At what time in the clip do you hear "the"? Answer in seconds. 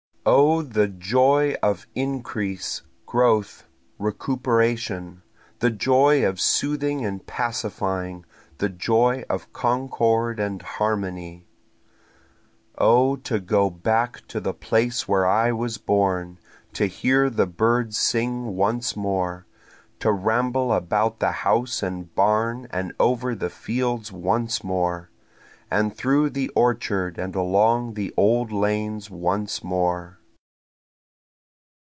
0.61-1.57, 5.57-5.71, 8.59-8.69, 14.39-14.53, 17.31-17.47, 21.19-21.31, 23.33-23.49, 26.31-26.49, 27.93-28.13